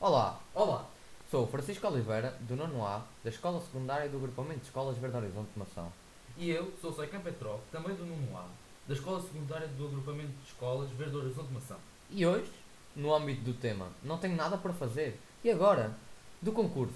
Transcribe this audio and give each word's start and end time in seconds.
Olá, 0.00 0.40
Olá, 0.54 0.88
sou 1.30 1.44
o 1.44 1.46
Francisco 1.46 1.86
Oliveira, 1.86 2.34
do 2.40 2.56
nono 2.56 2.86
A, 2.86 3.04
da 3.22 3.28
Escola 3.28 3.60
Secundária 3.60 4.08
do 4.08 4.16
Agrupamento 4.16 4.60
de 4.60 4.66
Escolas 4.66 4.96
Verde 4.96 5.16
Horizonte 5.18 5.50
de 5.52 5.58
Mação. 5.58 5.92
e 6.38 6.48
eu 6.48 6.72
sou 6.80 6.90
Soican 6.90 7.20
Petrov, 7.20 7.60
também 7.70 7.94
do 7.94 8.06
9 8.06 8.34
A, 8.34 8.46
da 8.88 8.94
Escola 8.94 9.20
Secundária 9.20 9.68
do 9.68 9.86
Agrupamento 9.86 10.32
de 10.32 10.48
Escolas 10.48 10.90
Verde 10.92 11.16
Horizonte 11.16 11.48
de 11.48 11.52
Mação. 11.54 11.76
E 12.08 12.24
hoje, 12.24 12.50
no 12.96 13.14
âmbito 13.14 13.42
do 13.42 13.52
tema 13.52 13.88
Não 14.02 14.16
tenho 14.16 14.34
nada 14.36 14.56
para 14.56 14.72
fazer, 14.72 15.20
e 15.44 15.50
agora, 15.50 15.94
do 16.40 16.50
concurso 16.52 16.94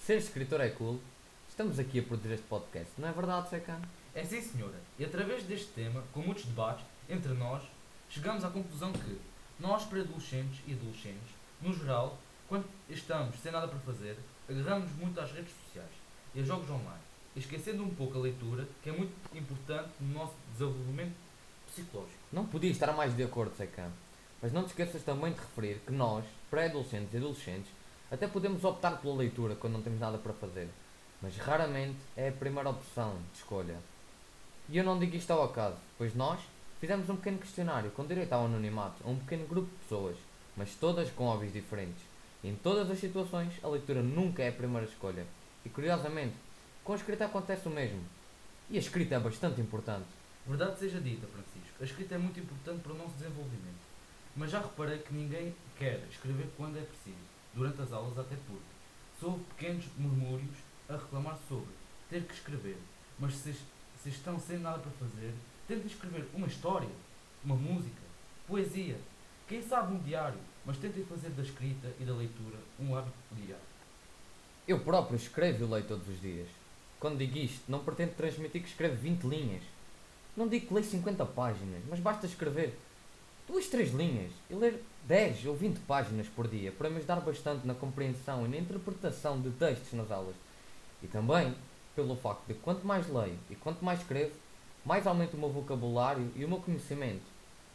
Ser 0.00 0.16
Escritor 0.16 0.62
é 0.62 0.70
Cool, 0.70 0.98
estamos 1.50 1.78
aqui 1.78 1.98
a 1.98 2.02
produzir 2.02 2.32
este 2.32 2.46
podcast, 2.46 2.90
não 2.96 3.08
é 3.08 3.12
verdade, 3.12 3.50
Secan? 3.50 3.82
É 4.14 4.24
sim, 4.24 4.40
senhora, 4.40 4.80
e 4.98 5.04
através 5.04 5.42
deste 5.42 5.68
tema, 5.72 6.02
com 6.10 6.20
muitos 6.20 6.46
debates 6.46 6.86
entre 7.06 7.34
nós, 7.34 7.62
chegamos 8.08 8.42
à 8.44 8.48
conclusão 8.48 8.92
que 8.94 9.20
nós, 9.60 9.84
pré-adolescentes 9.84 10.60
e 10.66 10.72
adolescentes, 10.72 11.36
no 11.60 11.72
geral, 11.74 12.18
quando 12.48 12.64
estamos 12.88 13.36
sem 13.40 13.50
nada 13.50 13.68
para 13.68 13.78
fazer, 13.80 14.16
agarramos 14.48 14.90
muito 14.92 15.20
às 15.20 15.32
redes 15.32 15.52
sociais 15.64 15.90
e 16.34 16.40
a 16.40 16.44
jogos 16.44 16.70
online, 16.70 17.00
esquecendo 17.34 17.82
um 17.82 17.94
pouco 17.94 18.18
a 18.18 18.20
leitura, 18.20 18.66
que 18.82 18.90
é 18.90 18.92
muito 18.92 19.12
importante 19.34 19.90
no 20.00 20.14
nosso 20.14 20.34
desenvolvimento 20.52 21.14
psicológico. 21.66 22.18
Não 22.32 22.46
podia 22.46 22.70
estar 22.70 22.92
mais 22.92 23.16
de 23.16 23.22
acordo, 23.22 23.56
Secan. 23.56 23.90
Mas 24.40 24.52
não 24.52 24.62
te 24.62 24.68
esqueças 24.68 25.02
também 25.02 25.32
de 25.32 25.40
referir 25.40 25.80
que 25.86 25.92
nós, 25.92 26.24
pré-adolescentes 26.50 27.12
e 27.14 27.16
adolescentes, 27.16 27.70
até 28.10 28.28
podemos 28.28 28.62
optar 28.64 29.00
pela 29.00 29.16
leitura 29.16 29.56
quando 29.56 29.72
não 29.72 29.82
temos 29.82 29.98
nada 29.98 30.18
para 30.18 30.32
fazer, 30.34 30.68
mas 31.20 31.36
raramente 31.38 31.98
é 32.16 32.28
a 32.28 32.32
primeira 32.32 32.70
opção 32.70 33.16
de 33.32 33.38
escolha. 33.38 33.76
E 34.68 34.78
eu 34.78 34.84
não 34.84 34.98
digo 34.98 35.16
isto 35.16 35.30
ao 35.32 35.42
acaso, 35.42 35.78
pois 35.98 36.14
nós 36.14 36.40
fizemos 36.80 37.08
um 37.08 37.16
pequeno 37.16 37.38
questionário 37.38 37.90
com 37.90 38.06
direito 38.06 38.32
ao 38.32 38.44
anonimato 38.44 39.02
a 39.04 39.10
um 39.10 39.16
pequeno 39.16 39.46
grupo 39.46 39.68
de 39.68 39.76
pessoas, 39.82 40.16
mas 40.56 40.74
todas 40.74 41.10
com 41.10 41.24
hobbies 41.24 41.52
diferentes. 41.52 42.02
Em 42.46 42.54
todas 42.54 42.88
as 42.88 43.00
situações, 43.00 43.54
a 43.60 43.66
leitura 43.66 44.00
nunca 44.00 44.40
é 44.40 44.50
a 44.50 44.52
primeira 44.52 44.86
escolha. 44.86 45.26
E 45.64 45.68
curiosamente, 45.68 46.36
com 46.84 46.92
a 46.92 46.96
escrita 46.96 47.24
acontece 47.24 47.66
o 47.66 47.72
mesmo. 47.72 48.00
E 48.70 48.76
a 48.76 48.78
escrita 48.78 49.16
é 49.16 49.18
bastante 49.18 49.60
importante. 49.60 50.06
Verdade 50.46 50.78
seja 50.78 51.00
dita, 51.00 51.26
Francisco, 51.26 51.74
a 51.80 51.84
escrita 51.84 52.14
é 52.14 52.18
muito 52.18 52.38
importante 52.38 52.82
para 52.82 52.92
o 52.92 52.96
nosso 52.96 53.14
desenvolvimento. 53.14 53.82
Mas 54.36 54.52
já 54.52 54.60
reparei 54.60 54.98
que 54.98 55.12
ninguém 55.12 55.52
quer 55.76 56.06
escrever 56.08 56.48
quando 56.56 56.78
é 56.78 56.82
preciso, 56.82 57.16
durante 57.52 57.82
as 57.82 57.92
aulas 57.92 58.16
até 58.16 58.36
porque 58.46 58.62
soube 59.18 59.42
pequenos 59.56 59.84
murmúrios 59.98 60.56
a 60.88 60.92
reclamar 60.92 61.36
sobre 61.48 61.74
ter 62.08 62.22
que 62.22 62.34
escrever. 62.34 62.78
Mas 63.18 63.34
se, 63.34 63.54
se 64.00 64.08
estão 64.08 64.38
sem 64.38 64.58
nada 64.58 64.78
para 64.78 64.92
fazer, 64.92 65.34
tentem 65.66 65.88
escrever 65.88 66.28
uma 66.32 66.46
história, 66.46 66.90
uma 67.44 67.56
música, 67.56 68.02
poesia, 68.46 69.00
quem 69.48 69.62
sabe 69.62 69.94
um 69.94 69.98
diário, 69.98 70.38
mas 70.64 70.76
tentem 70.76 71.04
fazer 71.04 71.30
da 71.30 71.42
escrita 71.42 71.88
e 72.00 72.04
da 72.04 72.12
leitura 72.12 72.58
um 72.80 72.96
hábito 72.96 73.16
diário. 73.32 73.64
Eu 74.66 74.80
próprio 74.80 75.16
escrevo 75.16 75.64
e 75.64 75.68
leio 75.68 75.86
todos 75.86 76.08
os 76.08 76.20
dias. 76.20 76.48
Quando 76.98 77.18
digo 77.18 77.38
isto, 77.38 77.62
não 77.68 77.84
pretendo 77.84 78.14
transmitir 78.14 78.62
que 78.62 78.68
escrevo 78.68 78.96
20 78.96 79.22
linhas. 79.24 79.62
Não 80.36 80.48
digo 80.48 80.66
que 80.66 80.74
leio 80.74 80.86
50 80.86 81.24
páginas, 81.26 81.82
mas 81.88 82.00
basta 82.00 82.26
escrever 82.26 82.76
duas, 83.46 83.66
três 83.68 83.92
linhas 83.92 84.32
e 84.50 84.54
ler 84.54 84.82
10 85.04 85.46
ou 85.46 85.54
20 85.54 85.78
páginas 85.80 86.26
por 86.26 86.48
dia 86.48 86.72
para 86.72 86.90
me 86.90 86.96
ajudar 86.96 87.20
bastante 87.20 87.66
na 87.66 87.74
compreensão 87.74 88.44
e 88.44 88.48
na 88.48 88.56
interpretação 88.56 89.40
de 89.40 89.50
textos 89.50 89.92
nas 89.92 90.10
aulas. 90.10 90.34
E 91.02 91.06
também 91.06 91.54
pelo 91.94 92.16
facto 92.16 92.46
de 92.46 92.54
quanto 92.54 92.86
mais 92.86 93.08
leio 93.08 93.38
e 93.48 93.54
quanto 93.54 93.84
mais 93.84 94.00
escrevo, 94.00 94.32
mais 94.84 95.06
aumenta 95.06 95.36
o 95.36 95.40
meu 95.40 95.48
vocabulário 95.48 96.30
e 96.34 96.44
o 96.44 96.48
meu 96.48 96.58
conhecimento. 96.58 97.22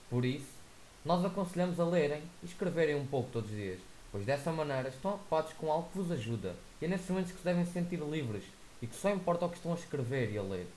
Por 0.09 0.23
isso, 0.23 0.60
nós 1.03 1.25
aconselhamos 1.25 1.79
a 1.79 1.85
lerem 1.85 2.21
e 2.43 2.45
escreverem 2.45 2.95
um 2.95 3.05
pouco 3.05 3.31
todos 3.31 3.49
os 3.49 3.55
dias, 3.55 3.79
pois 4.11 4.25
dessa 4.25 4.51
maneira 4.51 4.89
estão 4.89 5.15
ocupados 5.15 5.53
com 5.53 5.71
algo 5.71 5.89
que 5.89 5.97
vos 5.97 6.11
ajuda 6.11 6.55
e 6.81 6.85
é 6.85 6.87
nesses 6.87 7.09
momentos 7.09 7.31
que 7.31 7.37
se 7.39 7.43
devem 7.43 7.65
sentir 7.65 7.99
livres 7.99 8.43
e 8.81 8.87
que 8.87 8.95
só 8.95 9.09
importa 9.09 9.45
o 9.45 9.49
que 9.49 9.57
estão 9.57 9.71
a 9.71 9.75
escrever 9.75 10.31
e 10.31 10.37
a 10.37 10.41
ler. 10.41 10.67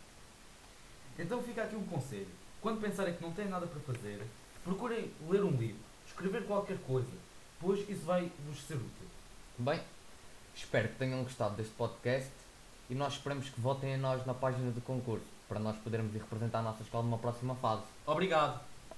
Então 1.19 1.42
fica 1.42 1.62
aqui 1.62 1.77
um 1.77 1.86
conselho. 1.86 2.29
Quando 2.61 2.80
pensarem 2.80 3.14
que 3.14 3.23
não 3.23 3.33
têm 3.33 3.48
nada 3.48 3.67
para 3.67 3.80
fazer, 3.80 4.23
procurem 4.63 5.11
ler 5.29 5.45
um 5.45 5.51
livro, 5.51 5.80
escrever 6.07 6.46
qualquer 6.46 6.79
coisa, 6.79 7.13
pois 7.61 7.89
isso 7.89 8.05
vai 8.05 8.30
vos 8.46 8.63
ser 8.63 8.74
útil. 8.74 9.08
Bem, 9.58 9.80
espero 10.55 10.89
que 10.89 10.96
tenham 10.96 11.23
gostado 11.23 11.57
deste 11.57 11.73
podcast 11.74 12.33
e 12.89 12.95
nós 12.95 13.14
esperamos 13.14 13.48
que 13.48 13.61
votem 13.61 13.95
a 13.95 13.98
nós 13.98 14.24
na 14.27 14.34
página 14.34 14.70
do 14.70 14.80
concurso 14.80 15.27
para 15.48 15.61
nós 15.61 15.77
podermos 15.77 16.14
ir 16.14 16.18
representar 16.18 16.61
a 16.61 16.63
nossa 16.63 16.83
escola 16.83 17.05
numa 17.05 17.18
próxima 17.18 17.55
fase. 17.57 17.83
Obrigado! 18.07 18.73